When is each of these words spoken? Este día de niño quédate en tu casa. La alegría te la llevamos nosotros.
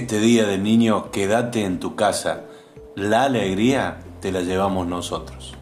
Este 0.00 0.18
día 0.18 0.46
de 0.46 0.56
niño 0.56 1.10
quédate 1.10 1.62
en 1.66 1.78
tu 1.78 1.94
casa. 1.94 2.44
La 2.96 3.24
alegría 3.24 3.98
te 4.22 4.32
la 4.32 4.40
llevamos 4.40 4.86
nosotros. 4.86 5.59